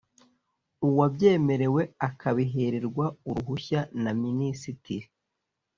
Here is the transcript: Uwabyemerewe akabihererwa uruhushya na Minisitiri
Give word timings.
Uwabyemerewe 0.87 1.81
akabihererwa 2.07 3.05
uruhushya 3.29 3.81
na 4.01 4.11
Minisitiri 4.21 5.07